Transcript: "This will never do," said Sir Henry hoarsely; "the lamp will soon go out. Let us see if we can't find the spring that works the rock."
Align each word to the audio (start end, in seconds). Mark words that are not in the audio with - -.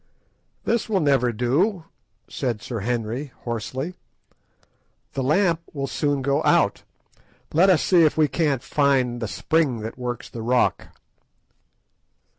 "This 0.63 0.89
will 0.89 0.99
never 0.99 1.31
do," 1.31 1.83
said 2.27 2.59
Sir 2.59 2.79
Henry 2.79 3.31
hoarsely; 3.41 3.93
"the 5.13 5.21
lamp 5.21 5.61
will 5.73 5.85
soon 5.85 6.23
go 6.23 6.43
out. 6.43 6.81
Let 7.53 7.69
us 7.69 7.83
see 7.83 8.03
if 8.03 8.17
we 8.17 8.27
can't 8.27 8.63
find 8.63 9.21
the 9.21 9.27
spring 9.27 9.81
that 9.81 9.99
works 9.99 10.27
the 10.27 10.41
rock." 10.41 10.87